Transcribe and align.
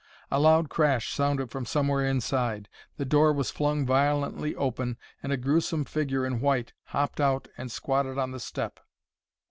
A 0.31 0.39
loud 0.39 0.67
crash 0.67 1.13
sounded 1.13 1.51
from 1.51 1.63
somewhere 1.67 2.03
inside, 2.03 2.67
the 2.97 3.05
door 3.05 3.31
was 3.31 3.51
flung 3.51 3.85
violently 3.85 4.55
open, 4.55 4.97
and 5.21 5.31
a 5.31 5.37
gruesome 5.37 5.85
figure 5.85 6.25
in 6.25 6.39
white 6.41 6.73
hopped 6.85 7.21
out 7.21 7.47
and 7.55 7.71
squatted 7.71 8.17
on 8.17 8.31
the 8.31 8.39
step. 8.39 8.79